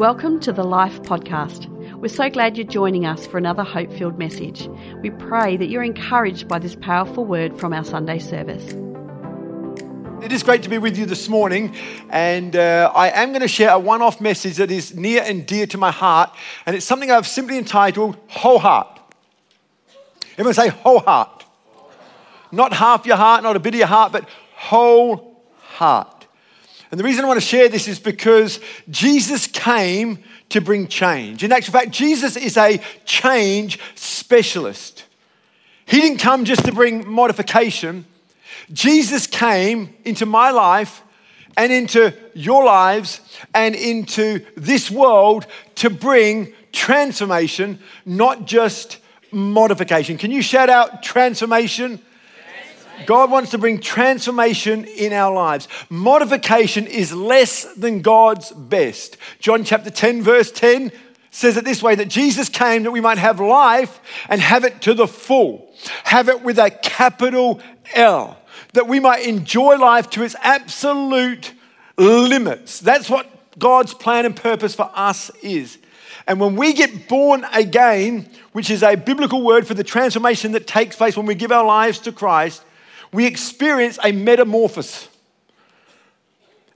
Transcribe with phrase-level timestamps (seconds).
[0.00, 1.66] Welcome to the Life Podcast.
[1.98, 4.66] We're so glad you're joining us for another hope filled message.
[5.02, 8.64] We pray that you're encouraged by this powerful word from our Sunday service.
[10.24, 11.76] It is great to be with you this morning,
[12.08, 15.44] and uh, I am going to share a one off message that is near and
[15.44, 19.00] dear to my heart, and it's something I've simply entitled Whole Heart.
[20.32, 21.44] Everyone say whole heart.
[22.50, 26.19] Not half your heart, not a bit of your heart, but whole heart.
[26.90, 30.18] And the reason I want to share this is because Jesus came
[30.48, 31.44] to bring change.
[31.44, 35.04] In actual fact, Jesus is a change specialist.
[35.86, 38.06] He didn't come just to bring modification.
[38.72, 41.02] Jesus came into my life
[41.56, 43.20] and into your lives
[43.54, 45.46] and into this world
[45.76, 48.98] to bring transformation, not just
[49.32, 50.18] modification.
[50.18, 52.00] Can you shout out transformation?
[53.06, 55.68] God wants to bring transformation in our lives.
[55.88, 59.16] Modification is less than God's best.
[59.38, 60.92] John chapter 10, verse 10
[61.30, 64.82] says it this way that Jesus came that we might have life and have it
[64.82, 65.72] to the full,
[66.04, 67.60] have it with a capital
[67.94, 68.36] L,
[68.72, 71.52] that we might enjoy life to its absolute
[71.96, 72.80] limits.
[72.80, 73.26] That's what
[73.58, 75.78] God's plan and purpose for us is.
[76.26, 80.66] And when we get born again, which is a biblical word for the transformation that
[80.66, 82.64] takes place when we give our lives to Christ,
[83.12, 85.08] we experience a metamorphosis.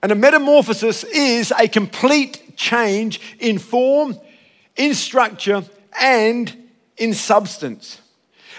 [0.02, 4.18] And a metamorphosis is a complete change in form,
[4.76, 5.64] in structure,
[5.98, 8.00] and in substance.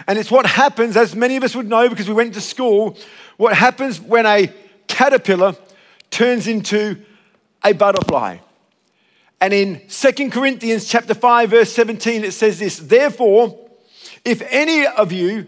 [0.08, 2.98] And it's what happens, as many of us would know because we went to school,
[3.38, 4.52] what happens when a
[4.88, 5.56] caterpillar
[6.10, 7.02] turns into
[7.64, 8.38] a butterfly.
[9.42, 13.60] And in 2 Corinthians chapter 5 verse 17 it says this, therefore
[14.24, 15.48] if any of you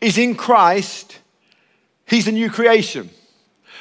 [0.00, 1.18] is in Christ,
[2.12, 3.08] He's a new creation.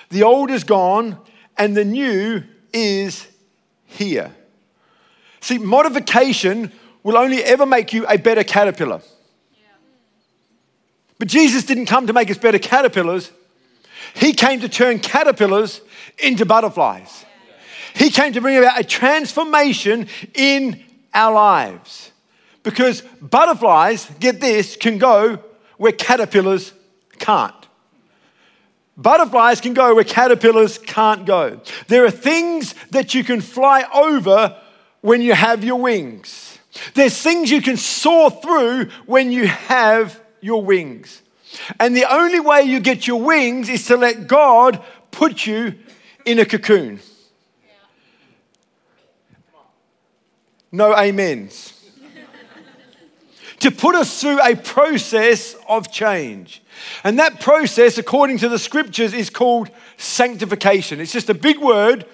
[0.07, 1.17] The old is gone
[1.57, 3.27] and the new is
[3.83, 4.33] here.
[5.41, 6.71] See, modification
[7.03, 9.01] will only ever make you a better caterpillar.
[11.19, 13.31] But Jesus didn't come to make us better caterpillars.
[14.13, 15.81] He came to turn caterpillars
[16.17, 17.25] into butterflies.
[17.93, 20.81] He came to bring about a transformation in
[21.13, 22.13] our lives.
[22.63, 25.37] Because butterflies, get this, can go
[25.75, 26.71] where caterpillars
[27.19, 27.60] can't.
[29.01, 31.59] Butterflies can go where caterpillars can't go.
[31.87, 34.55] There are things that you can fly over
[35.01, 36.59] when you have your wings.
[36.93, 41.21] There's things you can soar through when you have your wings.
[41.79, 45.75] And the only way you get your wings is to let God put you
[46.25, 46.99] in a cocoon.
[50.71, 51.80] No amens.
[53.61, 56.61] To put us through a process of change.
[57.03, 60.99] And that process, according to the scriptures, is called sanctification.
[60.99, 62.05] It's just a big word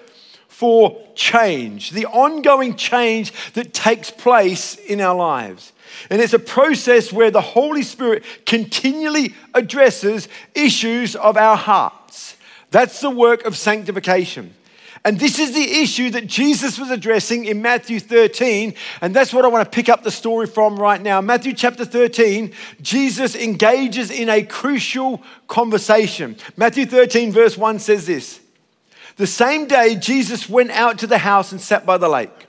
[0.46, 5.72] for change, the ongoing change that takes place in our lives.
[6.10, 12.36] And it's a process where the Holy Spirit continually addresses issues of our hearts.
[12.70, 14.54] That's the work of sanctification.
[15.04, 18.74] And this is the issue that Jesus was addressing in Matthew 13.
[19.00, 21.20] And that's what I want to pick up the story from right now.
[21.20, 26.36] Matthew chapter 13, Jesus engages in a crucial conversation.
[26.56, 28.40] Matthew 13, verse 1 says this
[29.16, 32.46] The same day, Jesus went out to the house and sat by the lake.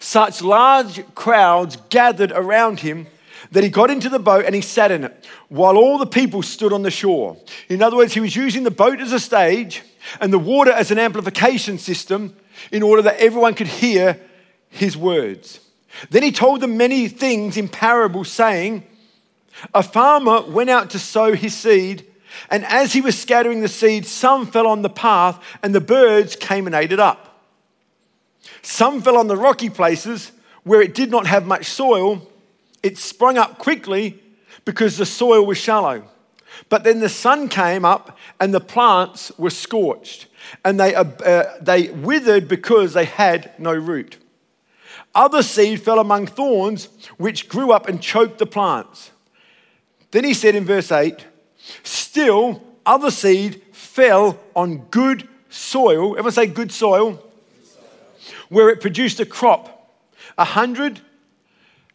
[0.00, 3.06] Such large crowds gathered around him
[3.52, 6.42] that he got into the boat and he sat in it while all the people
[6.42, 7.36] stood on the shore.
[7.68, 9.82] In other words, he was using the boat as a stage
[10.20, 12.36] and the water as an amplification system
[12.70, 14.20] in order that everyone could hear
[14.68, 15.60] his words.
[16.10, 18.84] Then he told them many things in parables, saying,
[19.72, 22.06] A farmer went out to sow his seed,
[22.50, 26.36] and as he was scattering the seed, some fell on the path, and the birds
[26.36, 27.42] came and ate it up.
[28.62, 30.32] Some fell on the rocky places
[30.64, 32.28] where it did not have much soil.
[32.82, 34.20] It sprung up quickly
[34.64, 36.04] because the soil was shallow.
[36.68, 40.26] But then the sun came up and the plants were scorched
[40.64, 41.04] and they, uh,
[41.60, 44.18] they withered because they had no root.
[45.14, 49.12] Other seed fell among thorns, which grew up and choked the plants.
[50.10, 51.24] Then he said in verse 8,
[51.82, 56.12] Still, other seed fell on good soil.
[56.12, 57.20] Everyone say good soil.
[58.48, 59.74] Where it produced a crop
[60.36, 61.00] a hundred,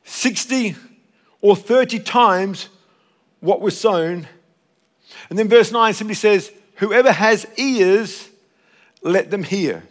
[0.03, 0.75] sixty,
[1.41, 2.69] or 30 times
[3.39, 4.27] what was sown
[5.29, 8.29] and then verse 9 simply says, Whoever has ears,
[9.01, 9.83] let them hear.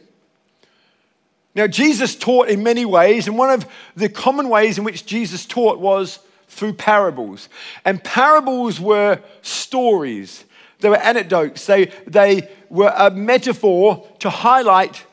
[1.55, 5.45] Now, Jesus taught in many ways, and one of the common ways in which Jesus
[5.45, 7.49] taught was through parables.
[7.85, 10.45] And parables were stories,
[10.81, 15.05] they were anecdotes, they, they were a metaphor to highlight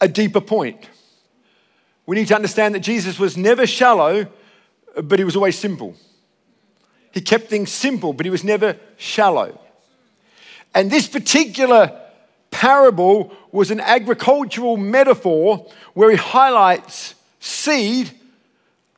[0.00, 0.88] a deeper point.
[2.06, 4.26] we need to understand that Jesus was never shallow,
[5.02, 5.94] but he was always simple.
[7.12, 9.58] He kept things simple, but he was never shallow.
[10.74, 12.00] And this particular
[12.50, 18.10] parable was an agricultural metaphor where he highlights seed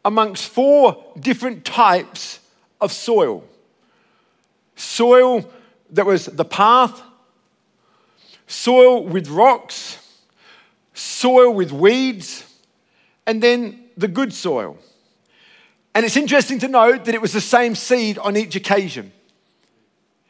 [0.05, 2.41] amongst four different types
[2.81, 3.45] of soil
[4.81, 5.49] soil
[5.91, 7.03] that was the path,
[8.47, 9.99] soil with rocks,
[10.95, 12.45] soil with weeds,
[13.27, 14.79] and then the good soil.
[16.01, 19.13] And it's interesting to note that it was the same seed on each occasion.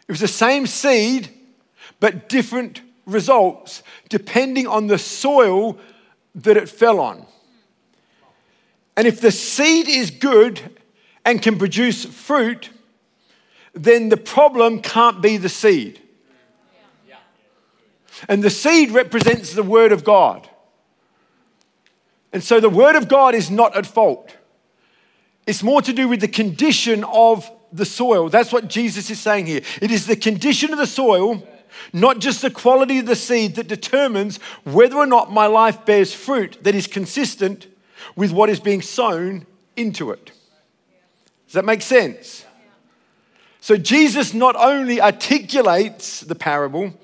[0.08, 1.28] It was the same seed,
[2.00, 5.78] but different results depending on the soil
[6.34, 7.24] that it fell on.
[8.96, 10.60] And if the seed is good
[11.24, 12.70] and can produce fruit,
[13.72, 16.00] then the problem can't be the seed.
[18.28, 20.50] And the seed represents the Word of God.
[22.32, 24.34] And so the Word of God is not at fault.
[25.46, 28.28] It's more to do with the condition of the soil.
[28.28, 29.62] That's what Jesus is saying here.
[29.80, 31.46] It is the condition of the soil,
[31.92, 36.12] not just the quality of the seed, that determines whether or not my life bears
[36.12, 37.66] fruit that is consistent
[38.16, 39.46] with what is being sown
[39.76, 40.32] into it.
[41.46, 42.44] Does that make sense?
[43.60, 46.94] So Jesus not only articulates the parable,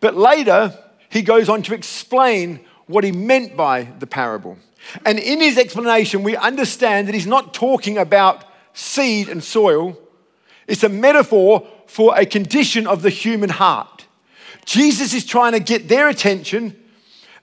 [0.00, 0.76] but later
[1.08, 4.58] he goes on to explain what he meant by the parable.
[5.04, 9.98] And in his explanation, we understand that he's not talking about seed and soil,
[10.66, 14.06] it's a metaphor for a condition of the human heart.
[14.64, 16.76] Jesus is trying to get their attention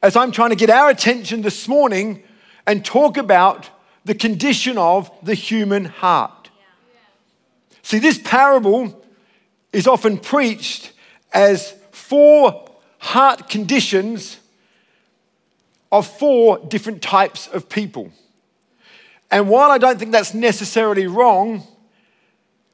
[0.02, 2.24] as I'm trying to get our attention this morning
[2.66, 3.70] and talk about
[4.06, 6.50] the condition of the human heart.
[7.82, 9.04] See, this parable
[9.74, 10.94] is often preached
[11.34, 12.70] as four
[13.00, 14.38] heart conditions
[15.92, 18.12] of four different types of people.
[19.32, 21.64] And while I don't think that's necessarily wrong,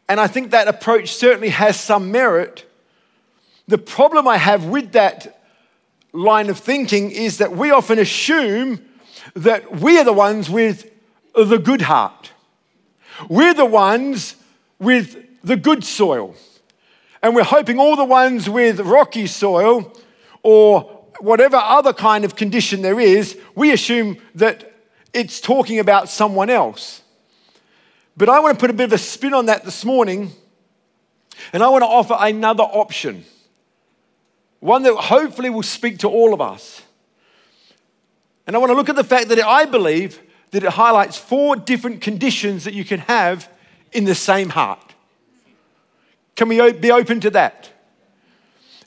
[0.08, 2.70] and I think that approach certainly has some merit,
[3.68, 5.42] the problem I have with that
[6.12, 8.84] line of thinking is that we often assume
[9.36, 10.92] that we are the ones with
[11.34, 12.32] the good heart.
[13.30, 14.36] We're the ones
[14.80, 16.36] with the good soil.
[17.22, 19.94] And we're hoping all the ones with rocky soil
[20.44, 20.93] or
[21.24, 24.74] whatever other kind of condition there is, we assume that
[25.14, 27.02] it's talking about someone else.
[28.18, 30.34] But I want to put a bit of a spin on that this morning,
[31.54, 33.24] and I want to offer another option.
[34.60, 36.82] One that hopefully will speak to all of us.
[38.46, 40.20] And I want to look at the fact that I believe
[40.52, 43.50] that it highlights four different conditions that you can have
[43.94, 44.94] in the same heart.
[46.36, 47.70] Can we be open to that?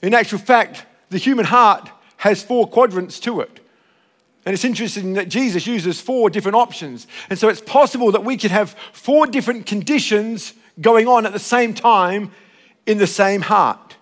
[0.03, 1.89] In actual fact, the human heart
[2.27, 3.59] has four quadrants to it.
[4.45, 7.07] And it's interesting that Jesus uses four different options.
[7.29, 11.39] And so it's possible that we could have four different conditions going on at the
[11.39, 12.31] same time
[12.85, 13.97] in the same heart.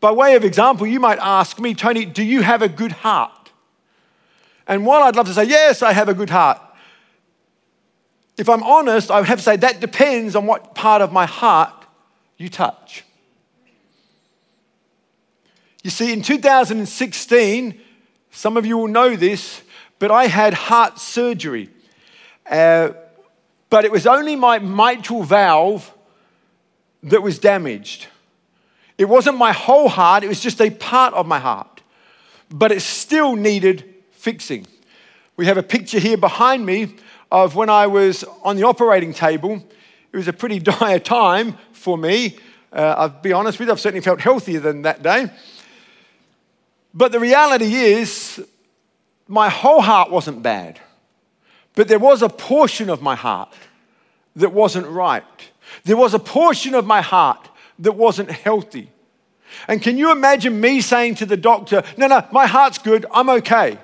[0.00, 3.52] By way of example, you might ask me, Tony, do you have a good heart?
[4.66, 6.60] And while I'd love to say, yes, I have a good heart,
[8.36, 11.26] if I'm honest, I would have to say that depends on what part of my
[11.26, 11.84] heart
[12.36, 13.04] you touch.
[15.82, 17.80] You see, in 2016,
[18.30, 19.62] some of you will know this,
[19.98, 21.70] but I had heart surgery.
[22.48, 22.90] Uh,
[23.68, 25.92] but it was only my mitral valve
[27.02, 28.06] that was damaged.
[28.96, 31.82] It wasn't my whole heart, it was just a part of my heart.
[32.48, 34.66] But it still needed fixing.
[35.36, 36.94] We have a picture here behind me
[37.30, 39.64] of when I was on the operating table.
[40.12, 42.36] It was a pretty dire time for me.
[42.72, 45.30] Uh, I'll be honest with you, I've certainly felt healthier than that day.
[46.94, 48.44] But the reality is,
[49.28, 50.80] my whole heart wasn't bad,
[51.74, 53.52] but there was a portion of my heart
[54.36, 55.24] that wasn't right.
[55.84, 58.90] There was a portion of my heart that wasn't healthy.
[59.68, 63.28] And can you imagine me saying to the doctor, No, no, my heart's good, I'm
[63.30, 63.78] okay?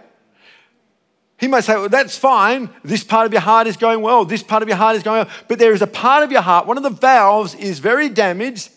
[1.38, 2.70] He might say, Well, that's fine.
[2.82, 4.24] This part of your heart is going well.
[4.24, 5.34] This part of your heart is going well.
[5.46, 8.70] But there is a part of your heart, one of the valves is very damaged.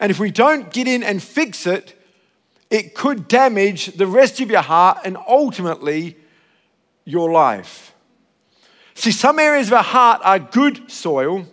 [0.00, 1.97] And if we don't get in and fix it,
[2.70, 6.16] it could damage the rest of your heart and ultimately
[7.04, 7.94] your life.
[8.94, 11.46] See, some areas of our heart are good soil,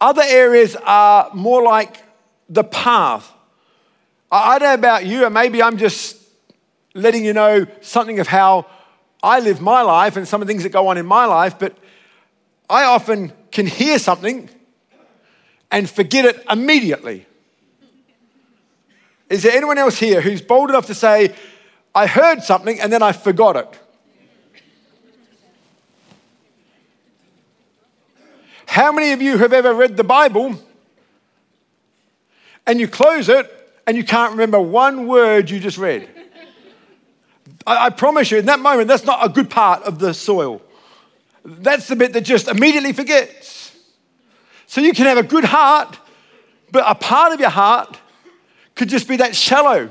[0.00, 2.02] other areas are more like
[2.48, 3.32] the path.
[4.30, 6.20] I don't know about you, and maybe I'm just
[6.94, 8.66] letting you know something of how
[9.22, 11.58] I live my life and some of the things that go on in my life,
[11.58, 11.76] but
[12.68, 14.50] I often can hear something
[15.70, 17.25] and forget it immediately.
[19.28, 21.34] Is there anyone else here who's bold enough to say,
[21.94, 23.80] I heard something and then I forgot it.
[28.66, 30.60] How many of you have ever read the Bible
[32.66, 33.50] and you close it
[33.86, 36.08] and you can't remember one word you just read?
[37.66, 40.60] I, I promise you, in that moment, that's not a good part of the soil.
[41.44, 43.74] That's the bit that just immediately forgets.
[44.66, 45.98] So you can have a good heart,
[46.70, 47.96] but a part of your heart
[48.76, 49.90] could just be that shallow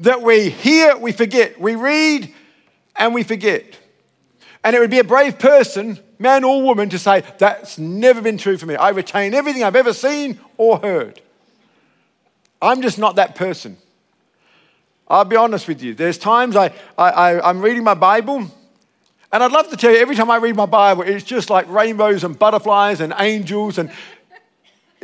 [0.00, 1.58] that we hear, we forget.
[1.58, 2.32] We read
[2.96, 3.78] and we forget.
[4.62, 8.36] And it would be a brave person, man or woman, to say, That's never been
[8.36, 8.76] true for me.
[8.76, 11.20] I retain everything I've ever seen or heard.
[12.60, 13.76] I'm just not that person.
[15.06, 15.94] I'll be honest with you.
[15.94, 18.38] There's times I, I, I, am reading my Bible,
[19.30, 21.68] and I'd love to tell you every time I read my Bible, it's just like
[21.68, 23.90] rainbows and butterflies and angels, and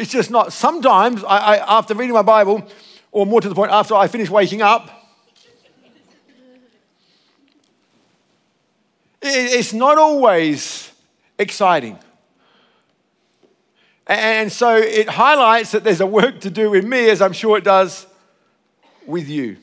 [0.00, 0.50] it's just not.
[0.54, 2.66] Sometimes, I, I, after reading my Bible,
[3.12, 4.90] or more to the point, after I finish waking up,
[9.20, 10.90] it's not always
[11.38, 11.98] exciting.
[14.06, 17.58] And so it highlights that there's a work to do in me, as I'm sure
[17.58, 18.06] it does
[19.06, 19.58] with you.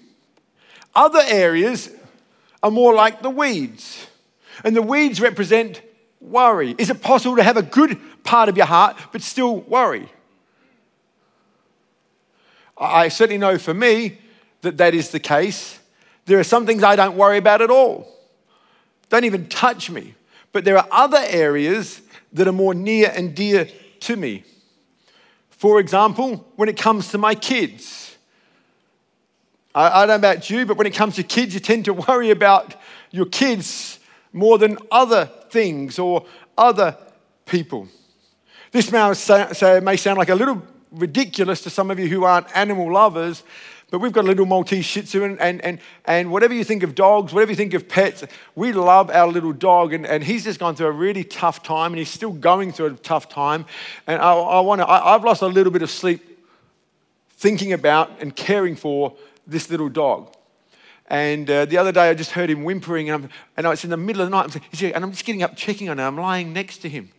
[0.96, 1.89] Other areas
[2.62, 4.06] are more like the weeds,
[4.63, 5.82] and the weeds represent
[6.22, 6.75] worry.
[6.77, 10.08] Is it possible to have a good part of your heart but still worry?
[12.79, 14.19] I certainly know for me
[14.62, 15.79] that that is the case.
[16.25, 18.07] There are some things I don't worry about at all,
[19.10, 20.15] don't even touch me.
[20.51, 22.01] But there are other areas
[22.34, 23.67] that are more near and dear
[24.01, 24.43] to me.
[25.50, 28.17] For example, when it comes to my kids,
[29.75, 32.31] I, don't know about you, but when it comes to kids, you tend to worry
[32.31, 32.74] about
[33.12, 34.00] your kids
[34.34, 36.25] more than other things or
[36.57, 36.98] other
[37.46, 37.88] people.
[38.72, 40.63] This may sound like a little
[40.97, 43.43] ridiculous to some of you who aren't animal lovers,
[43.89, 46.83] but we've got a little Maltese Shih Tzu, and, and, and, and whatever you think
[46.83, 50.43] of dogs, whatever you think of pets, we love our little dog, and, and he's
[50.43, 53.65] just gone through a really tough time, and he's still going through a tough time.
[54.05, 56.21] And I, I want to, I've lost a little bit of sleep
[57.31, 60.33] thinking about and caring for this little dog.
[61.09, 63.89] And uh, the other day, I just heard him whimpering, and, I'm, and it's in
[63.89, 66.05] the middle of the night, and I'm just getting up, checking on him.
[66.05, 67.11] I'm lying next to him.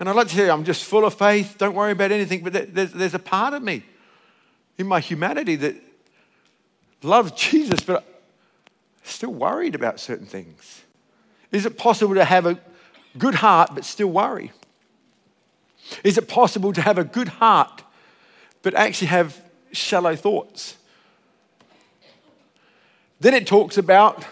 [0.00, 1.56] And I'd like to you, I'm just full of faith.
[1.58, 2.42] Don't worry about anything.
[2.42, 3.84] But there's, there's a part of me
[4.78, 5.76] in my humanity that
[7.02, 8.22] loves Jesus, but
[9.04, 10.82] still worried about certain things.
[11.52, 12.58] Is it possible to have a
[13.18, 14.52] good heart but still worry?
[16.02, 17.82] Is it possible to have a good heart
[18.62, 19.38] but actually have
[19.72, 20.76] shallow thoughts?
[23.20, 24.24] Then it talks about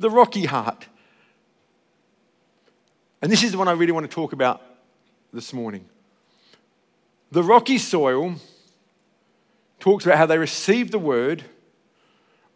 [0.00, 0.86] the rocky heart.
[3.22, 4.62] And this is the one I really want to talk about
[5.36, 5.84] this morning.
[7.30, 8.36] The rocky soil
[9.78, 11.44] talks about how they received the word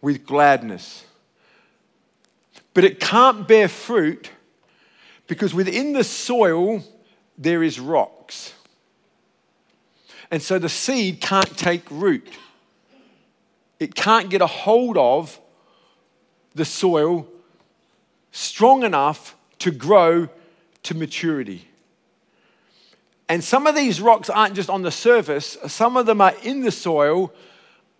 [0.00, 1.04] with gladness.
[2.72, 4.30] But it can't bear fruit
[5.26, 6.82] because within the soil
[7.36, 8.54] there is rocks.
[10.30, 12.28] And so the seed can't take root.
[13.78, 15.38] It can't get a hold of
[16.54, 17.28] the soil
[18.32, 20.30] strong enough to grow
[20.84, 21.66] to maturity.
[23.30, 26.62] And some of these rocks aren't just on the surface, some of them are in
[26.62, 27.32] the soil,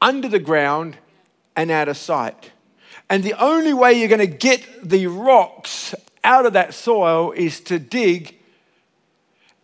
[0.03, 0.97] under the ground,
[1.55, 2.51] and out of sight.
[3.09, 5.95] And the only way you're going to get the rocks
[6.25, 8.41] out of that soil is to dig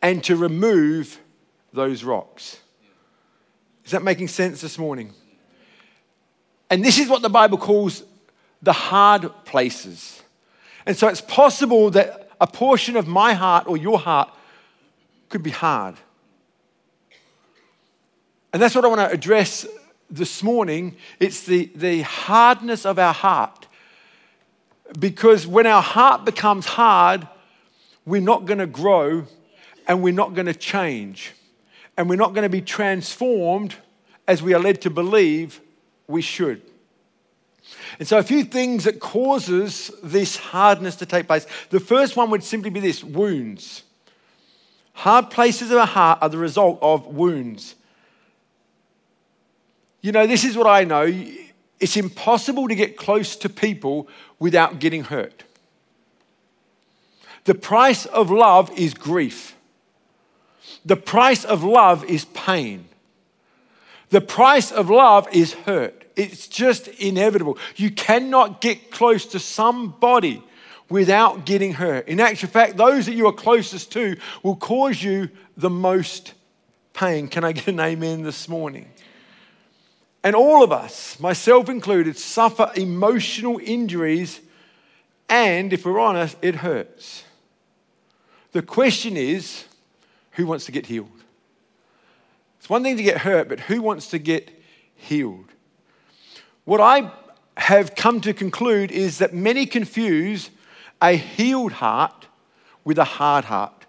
[0.00, 1.18] and to remove
[1.72, 2.60] those rocks.
[3.84, 5.14] Is that making sense this morning?
[6.70, 8.04] And this is what the Bible calls
[8.62, 10.22] the hard places.
[10.86, 14.30] And so it's possible that a portion of my heart or your heart
[15.28, 15.96] could be hard.
[18.52, 19.66] And that's what I want to address
[20.10, 20.96] this morning.
[21.20, 23.66] It's the, the hardness of our heart.
[24.98, 27.26] Because when our heart becomes hard,
[28.04, 29.24] we're not going to grow
[29.86, 31.32] and we're not going to change.
[31.96, 33.74] And we're not going to be transformed
[34.28, 35.60] as we are led to believe
[36.06, 36.62] we should.
[37.98, 41.46] And so a few things that causes this hardness to take place.
[41.70, 43.82] The first one would simply be this wounds.
[44.96, 47.74] Hard places of our heart are the result of wounds.
[50.00, 51.04] You know, this is what I know
[51.78, 55.44] it's impossible to get close to people without getting hurt.
[57.44, 59.54] The price of love is grief.
[60.86, 62.86] The price of love is pain.
[64.08, 66.04] The price of love is hurt.
[66.16, 67.58] It's just inevitable.
[67.76, 70.42] You cannot get close to somebody
[70.88, 72.08] without getting hurt.
[72.08, 76.34] In actual fact, those that you are closest to will cause you the most
[76.92, 77.28] pain.
[77.28, 78.88] Can I get an amen this morning?
[80.22, 84.40] And all of us, myself included, suffer emotional injuries,
[85.28, 87.24] and if we're honest, it hurts.
[88.52, 89.64] The question is
[90.32, 91.10] who wants to get healed?
[92.58, 94.50] It's one thing to get hurt, but who wants to get
[94.96, 95.46] healed?
[96.64, 97.12] What I
[97.56, 100.50] have come to conclude is that many confuse
[101.00, 102.26] a healed heart
[102.84, 103.86] with a hard heart.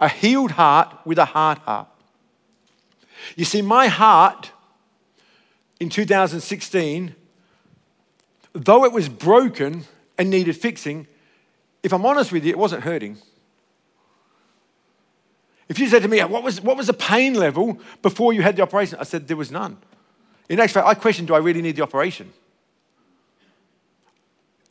[0.00, 1.88] A healed heart with a hard heart.
[3.36, 4.50] You see, my heart
[5.80, 7.14] in 2016,
[8.52, 9.84] though it was broken
[10.18, 11.06] and needed fixing,
[11.82, 13.18] if I'm honest with you, it wasn't hurting.
[15.68, 18.56] If you said to me, what was, what was the pain level before you had
[18.56, 18.98] the operation?
[19.00, 19.78] I said, there was none.
[20.48, 22.32] In actual fact, I questioned, do I really need the operation?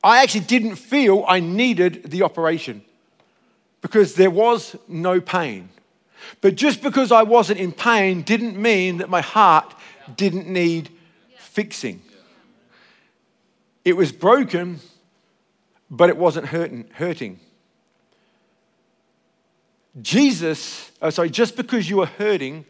[0.04, 2.84] I actually didn't feel I needed the operation
[3.82, 5.70] because there was no pain.
[6.40, 9.74] But just because I wasn't in pain didn't mean that my heart
[10.16, 10.90] didn't need
[11.38, 12.02] fixing.
[13.84, 14.80] It was broken,
[15.90, 17.40] but it wasn't hurting.
[20.02, 22.66] Jesus, oh, sorry, just because you are hurting,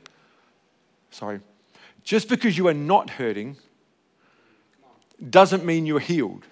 [1.11, 1.41] sorry,
[2.03, 3.57] just because you are not hurting
[5.29, 6.45] doesn't mean you're healed.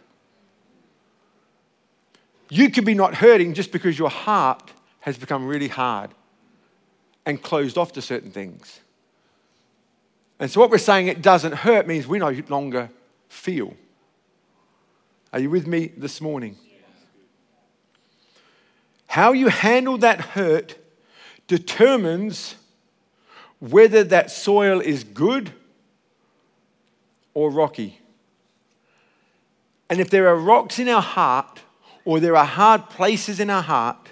[2.50, 6.12] You could be not hurting just because your heart has become really hard
[7.25, 8.79] and closed off to certain things.
[10.39, 12.89] And so, what we're saying it doesn't hurt means we no longer
[13.27, 13.75] feel.
[15.32, 16.58] Are you with me this morning?
[19.08, 20.77] How you handle that hurt
[21.48, 22.56] determines
[23.60, 25.51] whether that soil is good
[27.34, 28.00] or rocky.
[29.89, 31.62] And if there are rocks in our heart
[32.10, 34.10] or there are hard places in our heart,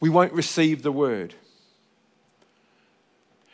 [0.00, 1.34] we won't receive the word.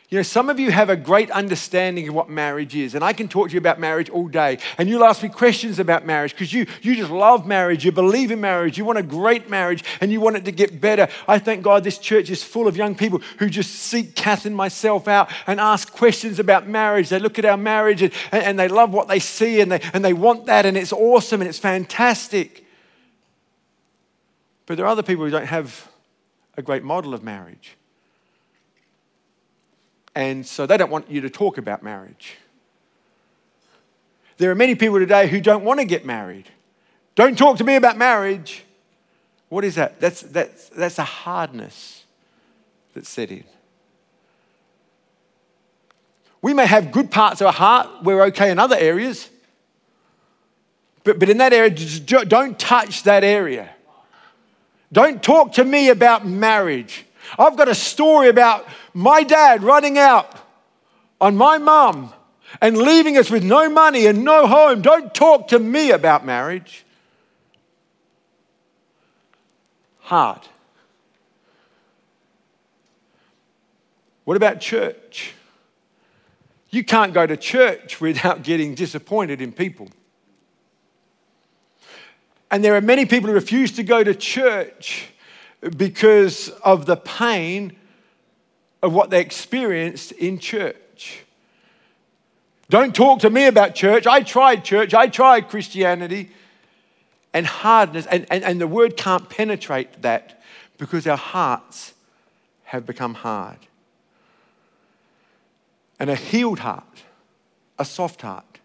[0.07, 3.11] You know, some of you have a great understanding of what marriage is, and I
[3.11, 4.59] can talk to you about marriage all day.
[4.77, 8.31] And you'll ask me questions about marriage because you, you just love marriage, you believe
[8.31, 11.09] in marriage, you want a great marriage, and you want it to get better.
[11.27, 14.55] I thank God this church is full of young people who just seek Kath and
[14.55, 17.09] myself out and ask questions about marriage.
[17.09, 20.05] They look at our marriage and, and they love what they see and they, and
[20.05, 22.64] they want that, and it's awesome and it's fantastic.
[24.65, 25.89] But there are other people who don't have
[26.57, 27.75] a great model of marriage.
[30.15, 32.37] And so they don't want you to talk about marriage.
[34.37, 36.49] There are many people today who don't want to get married.
[37.15, 38.63] Don't talk to me about marriage.
[39.49, 39.99] What is that?
[39.99, 42.03] That's, that's, that's a hardness
[42.93, 43.43] that's set in.
[46.41, 49.29] We may have good parts of our heart, we're okay in other areas.
[51.03, 53.74] But, but in that area, don't touch that area.
[54.95, 57.05] Don't talk to me about marriage.
[57.37, 60.33] I've got a story about my dad running out
[61.19, 62.13] on my mum
[62.61, 64.81] and leaving us with no money and no home.
[64.81, 66.85] Don't talk to me about marriage.
[69.99, 70.47] Hard.
[74.23, 75.33] What about church?
[76.69, 79.89] You can't go to church without getting disappointed in people.
[82.51, 85.09] And there are many people who refuse to go to church
[85.77, 87.75] because of the pain
[88.83, 91.23] of what they experienced in church.
[92.69, 94.07] Don't talk to me about church.
[94.07, 96.31] I tried church, I tried Christianity.
[97.33, 100.41] And hardness, and, and, and the word can't penetrate that
[100.77, 101.93] because our hearts
[102.63, 103.57] have become hard.
[105.99, 107.03] And a healed heart,
[107.77, 108.59] a soft heart,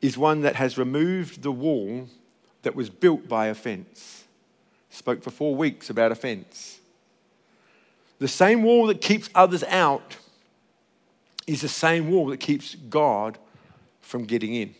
[0.00, 2.08] is one that has removed the wall
[2.66, 4.24] that was built by offense
[4.90, 6.80] spoke for four weeks about offense.
[8.18, 10.16] The same wall that keeps others out
[11.46, 13.38] is the same wall that keeps God
[14.00, 14.74] from getting in.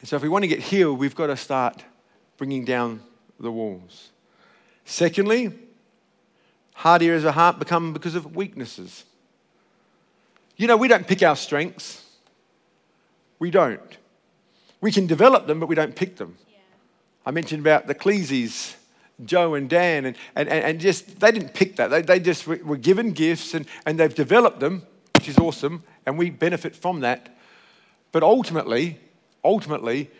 [0.00, 1.84] And so, if we want to get healed, we've got to start
[2.36, 3.00] bringing down
[3.38, 4.10] the walls.
[4.84, 5.54] Secondly,
[6.74, 9.04] hard areas of heart become because of weaknesses.
[10.58, 12.04] You know, we don't pick our strengths.
[13.38, 13.96] We don't.
[14.80, 16.36] We can develop them, but we don't pick them.
[17.26, 18.76] I mentioned about the Cleesies,
[19.24, 21.88] Joe and Dan, and, and, and just they didn't pick that.
[21.88, 24.82] They, they just were given gifts and, and they've developed them,
[25.16, 27.36] which is awesome, and we benefit from that.
[28.12, 28.98] But ultimately,
[29.44, 30.10] ultimately,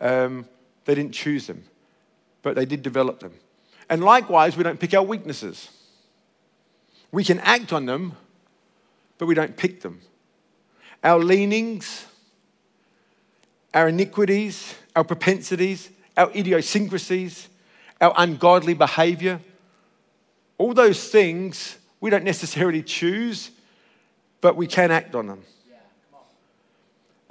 [0.00, 0.46] um,
[0.84, 1.64] they didn't choose them,
[2.42, 3.32] but they did develop them.
[3.88, 5.70] And likewise, we don't pick our weaknesses.
[7.10, 8.16] We can act on them,
[9.18, 10.00] but we don't pick them.
[11.02, 12.06] Our leanings,
[13.72, 17.48] our iniquities, our propensities, our idiosyncrasies,
[18.00, 19.40] our ungodly behavior,
[20.58, 23.50] all those things we don't necessarily choose,
[24.40, 25.42] but we can act on them.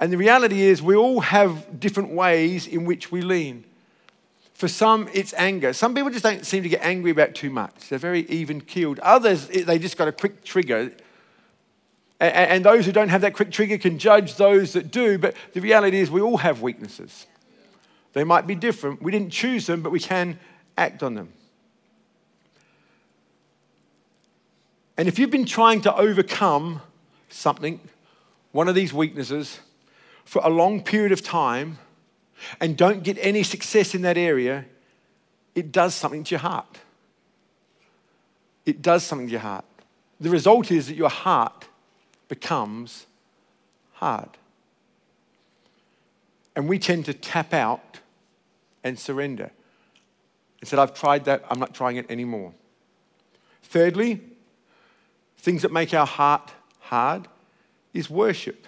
[0.00, 3.64] And the reality is, we all have different ways in which we lean.
[4.54, 5.74] For some, it's anger.
[5.74, 7.88] Some people just don't seem to get angry about too much.
[7.90, 8.98] They're very even keeled.
[9.00, 10.92] Others, they just got a quick trigger.
[12.20, 15.16] And those who don't have that quick trigger can judge those that do.
[15.16, 17.26] But the reality is, we all have weaknesses.
[18.12, 19.00] They might be different.
[19.00, 20.38] We didn't choose them, but we can
[20.76, 21.32] act on them.
[24.98, 26.82] And if you've been trying to overcome
[27.30, 27.80] something,
[28.52, 29.60] one of these weaknesses,
[30.26, 31.78] for a long period of time,
[32.60, 34.66] and don't get any success in that area,
[35.54, 36.78] it does something to your heart.
[38.66, 39.64] It does something to your heart.
[40.20, 41.66] The result is that your heart
[42.30, 43.06] becomes
[43.94, 44.30] hard.
[46.54, 47.98] And we tend to tap out
[48.84, 49.50] and surrender.
[50.60, 52.54] And said, I've tried that, I'm not trying it anymore.
[53.64, 54.20] Thirdly,
[55.38, 57.26] things that make our heart hard
[57.92, 58.66] is worship.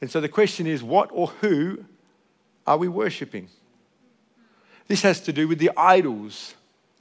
[0.00, 1.84] And so the question is, what or who
[2.66, 3.48] are we worshipping?
[4.88, 6.54] This has to do with the idols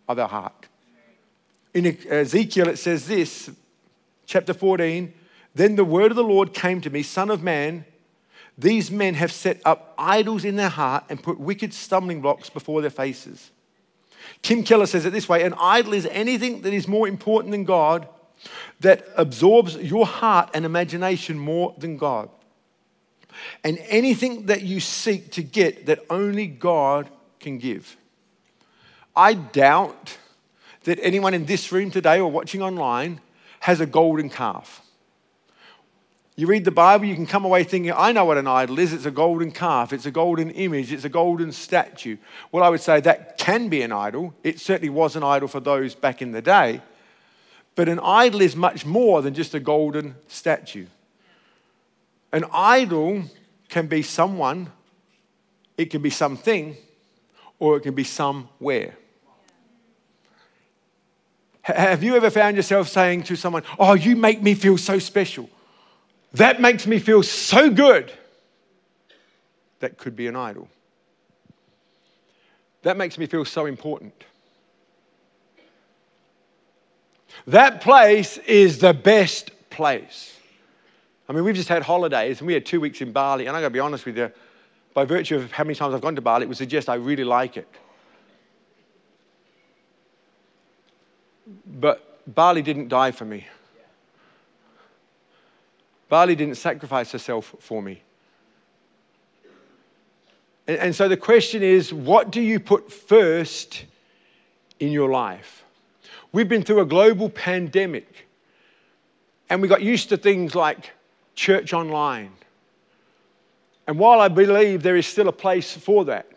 [0.07, 0.67] of our heart.
[1.73, 3.49] In Ezekiel, it says this,
[4.25, 5.13] chapter 14
[5.55, 7.85] Then the word of the Lord came to me, Son of man,
[8.57, 12.81] these men have set up idols in their heart and put wicked stumbling blocks before
[12.81, 13.51] their faces.
[14.41, 17.63] Tim Keller says it this way an idol is anything that is more important than
[17.63, 18.07] God,
[18.79, 22.29] that absorbs your heart and imagination more than God
[23.63, 27.09] and anything that you seek to get that only God
[27.39, 27.97] can give.
[29.15, 30.17] I doubt
[30.83, 33.21] that anyone in this room today or watching online
[33.63, 34.81] has a golden calf.
[36.35, 38.91] You read the Bible, you can come away thinking, I know what an idol is.
[38.91, 42.17] It's a golden calf, it's a golden image, it's a golden statue.
[42.51, 44.33] Well, I would say that can be an idol.
[44.43, 46.81] It certainly was an idol for those back in the day.
[47.75, 50.87] But an idol is much more than just a golden statue.
[52.33, 53.23] An idol
[53.69, 54.73] can be someone,
[55.77, 56.75] it can be something,
[57.59, 58.97] or it can be somewhere.
[61.63, 65.49] Have you ever found yourself saying to someone, Oh, you make me feel so special?
[66.33, 68.11] That makes me feel so good.
[69.79, 70.67] That could be an idol.
[72.81, 74.13] That makes me feel so important.
[77.47, 80.37] That place is the best place.
[81.27, 83.61] I mean, we've just had holidays and we had two weeks in Bali, and I
[83.61, 84.31] gotta be honest with you,
[84.93, 87.23] by virtue of how many times I've gone to Bali, it would suggest I really
[87.23, 87.67] like it.
[91.65, 93.47] But Bali didn't die for me.
[96.09, 98.01] Bali didn't sacrifice herself for me.
[100.67, 103.85] And, and so the question is what do you put first
[104.79, 105.63] in your life?
[106.31, 108.27] We've been through a global pandemic,
[109.49, 110.91] and we got used to things like
[111.35, 112.31] church online.
[113.87, 116.27] And while I believe there is still a place for that,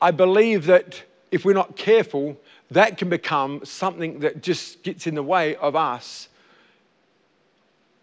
[0.00, 2.36] I believe that if we're not careful,
[2.74, 6.28] that can become something that just gets in the way of us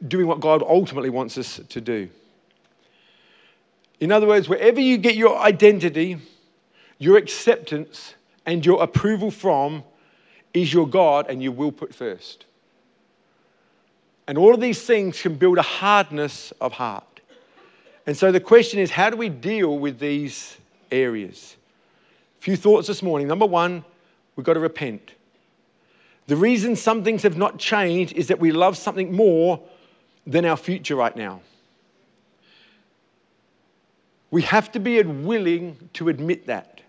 [0.07, 2.09] doing what God ultimately wants us to do.
[3.99, 6.17] In other words, wherever you get your identity,
[6.97, 8.13] your acceptance,
[8.45, 9.83] and your approval from
[10.53, 12.45] is your God, and you will put first.
[14.27, 17.03] And all of these things can build a hardness of heart.
[18.07, 20.57] And so the question is how do we deal with these
[20.91, 21.55] areas?
[22.39, 23.27] A few thoughts this morning.
[23.27, 23.83] Number one,
[24.39, 25.15] we've got to repent.
[26.27, 29.59] The reason some things have not changed is that we love something more
[30.25, 31.41] than our future right now.
[34.31, 36.79] We have to be willing to admit that.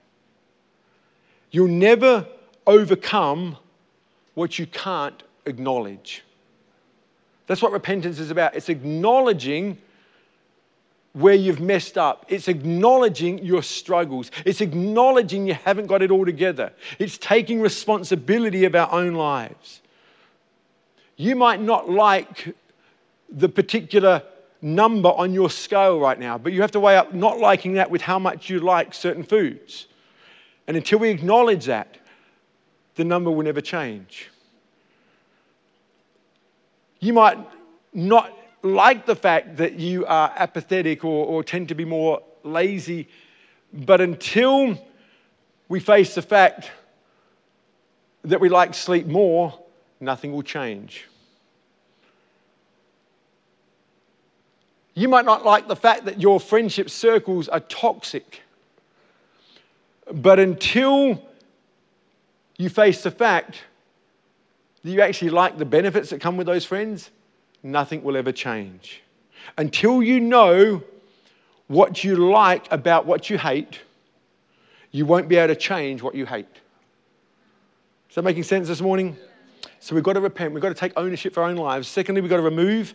[1.50, 2.24] You'll never
[2.68, 3.56] overcome
[4.34, 6.22] what you can't acknowledge.
[7.48, 8.54] That's what repentance is about.
[8.54, 9.76] It's acknowledging
[11.12, 12.24] where you've messed up.
[12.28, 14.30] It's acknowledging your struggles.
[14.44, 16.72] It's acknowledging you haven't got it all together.
[16.98, 19.80] It's taking responsibility of our own lives.
[21.16, 22.54] You might not like
[23.28, 24.22] the particular
[24.62, 27.90] number on your scale right now, but you have to weigh up not liking that
[27.90, 29.86] with how much you like certain foods.
[30.66, 31.96] And until we acknowledge that,
[32.94, 34.30] the number will never change.
[37.00, 37.38] You might
[37.92, 43.08] not like the fact that you are apathetic or, or tend to be more lazy,
[43.72, 44.78] but until
[45.68, 46.70] we face the fact
[48.24, 49.58] that we like sleep more,
[50.00, 51.06] nothing will change.
[54.94, 58.42] You might not like the fact that your friendship circles are toxic,
[60.12, 61.22] but until
[62.58, 63.62] you face the fact
[64.82, 67.10] that you actually like the benefits that come with those friends,
[67.62, 69.02] nothing will ever change.
[69.58, 70.82] Until you know
[71.68, 73.80] what you like about what you hate,
[74.90, 76.46] you won't be able to change what you hate.
[78.08, 79.16] Is that making sense this morning?
[79.78, 80.52] So we've got to repent.
[80.52, 81.86] We've got to take ownership for our own lives.
[81.86, 82.94] Secondly, we've got to remove.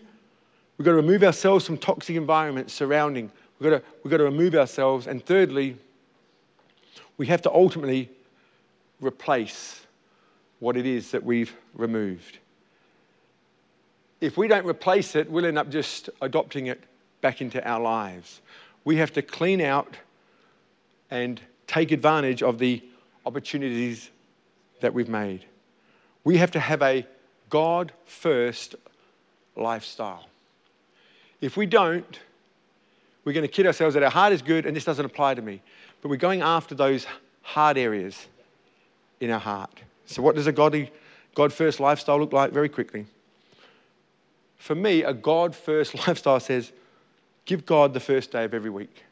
[0.77, 3.31] We've got to remove ourselves from toxic environments surrounding.
[3.59, 5.07] We've got to, we've got to remove ourselves.
[5.07, 5.77] And thirdly,
[7.17, 8.09] we have to ultimately
[8.99, 9.85] replace
[10.59, 12.39] what it is that we've removed.
[14.21, 16.83] If we don't replace it, we'll end up just adopting it
[17.21, 18.41] back into our lives.
[18.83, 19.97] We have to clean out
[21.11, 22.83] and take advantage of the
[23.25, 24.09] opportunities
[24.81, 25.45] that we've made.
[26.23, 27.05] We have to have a
[27.49, 28.75] God first
[29.55, 30.25] lifestyle.
[31.41, 32.19] If we don't,
[33.23, 35.41] we're going to kid ourselves that our heart is good and this doesn't apply to
[35.41, 35.61] me.
[36.01, 37.07] But we're going after those
[37.41, 38.27] hard areas
[39.19, 39.81] in our heart.
[40.05, 40.91] So, what does a godly,
[41.33, 42.51] God first lifestyle look like?
[42.51, 43.07] Very quickly.
[44.57, 46.71] For me, a God first lifestyle says,
[47.45, 49.03] give God the first day of every week.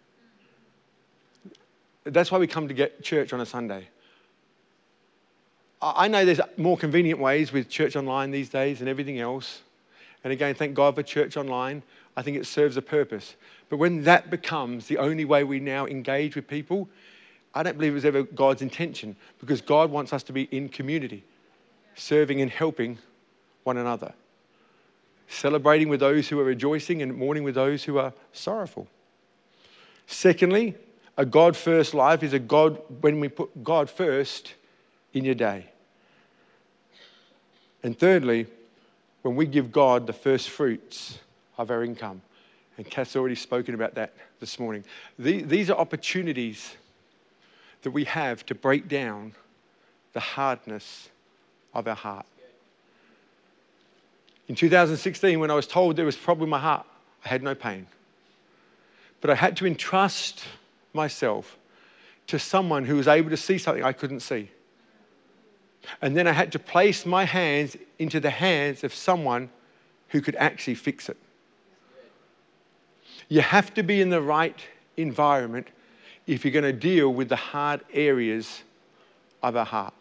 [2.04, 3.88] That's why we come to get church on a Sunday.
[5.82, 9.62] I know there's more convenient ways with church online these days and everything else.
[10.24, 11.84] And again, thank God for church online.
[12.16, 13.36] I think it serves a purpose.
[13.70, 16.88] But when that becomes the only way we now engage with people,
[17.54, 20.70] I don't believe it was ever God's intention because God wants us to be in
[20.70, 21.24] community,
[21.96, 22.98] serving and helping
[23.64, 24.14] one another,
[25.28, 28.88] celebrating with those who are rejoicing and mourning with those who are sorrowful.
[30.08, 30.76] Secondly,
[31.18, 34.54] a God first life is a God when we put God first
[35.14, 35.66] in your day.
[37.84, 38.48] And thirdly,
[39.22, 41.20] when we give God the first fruits
[41.58, 42.22] of our income.
[42.78, 44.84] And Kath's already spoken about that this morning.
[45.20, 46.76] These are opportunities
[47.84, 49.34] that we have to break down
[50.14, 51.10] the hardness
[51.74, 52.26] of our heart.
[54.48, 56.86] In 2016, when I was told there was a problem my heart,
[57.24, 57.88] I had no pain.
[59.22, 60.44] But I had to entrust
[60.94, 61.58] myself
[62.28, 64.50] to someone who was able to see something I couldn't see.
[66.02, 69.50] And then I had to place my hands into the hands of someone
[70.10, 71.18] who could actually fix it.
[73.30, 74.60] You have to be in the right
[74.98, 75.68] environment
[76.28, 78.64] if you're going to deal with the hard areas
[79.42, 79.94] of our heart.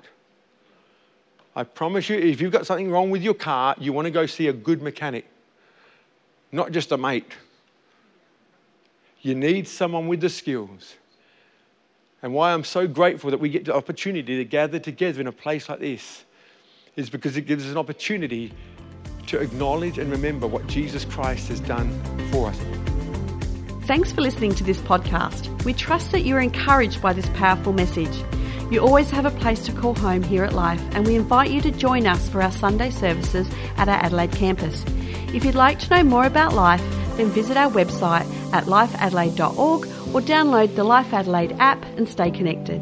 [1.55, 4.27] I promise you, if you've got something wrong with your car, you want to go
[4.27, 5.27] see a good mechanic,
[6.51, 7.31] not just a mate.
[9.21, 10.95] You need someone with the skills
[12.23, 15.33] and why I'm so grateful that we get the opportunity to gather together in a
[15.33, 16.25] place like this
[16.95, 18.53] is because it gives us an opportunity
[19.27, 21.91] to acknowledge and remember what Jesus Christ has done
[22.31, 22.61] for us.
[23.87, 25.65] Thanks for listening to this podcast.
[25.65, 28.23] We trust that you're encouraged by this powerful message.
[28.73, 31.61] You always have a place to call home here at Life, and we invite you
[31.61, 34.83] to join us for our Sunday services at our Adelaide campus.
[35.35, 36.81] If you'd like to know more about Life,
[37.19, 42.81] then visit our website at lifeadelaide.org or download the Life Adelaide app and stay connected.